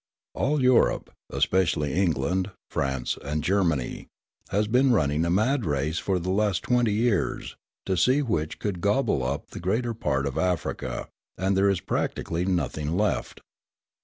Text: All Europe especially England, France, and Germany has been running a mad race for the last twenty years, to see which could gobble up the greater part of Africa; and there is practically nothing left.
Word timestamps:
All 0.33 0.63
Europe 0.63 1.11
especially 1.29 1.93
England, 1.93 2.49
France, 2.71 3.19
and 3.23 3.43
Germany 3.43 4.07
has 4.49 4.67
been 4.67 4.91
running 4.91 5.23
a 5.25 5.29
mad 5.29 5.63
race 5.63 5.99
for 5.99 6.17
the 6.17 6.31
last 6.31 6.63
twenty 6.63 6.91
years, 6.93 7.55
to 7.85 7.95
see 7.95 8.23
which 8.23 8.57
could 8.57 8.81
gobble 8.81 9.23
up 9.23 9.51
the 9.51 9.59
greater 9.59 9.93
part 9.93 10.25
of 10.25 10.39
Africa; 10.39 11.07
and 11.37 11.55
there 11.55 11.69
is 11.69 11.81
practically 11.81 12.45
nothing 12.45 12.97
left. 12.97 13.41